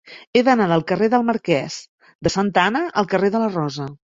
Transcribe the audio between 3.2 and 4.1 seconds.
de la Rosa.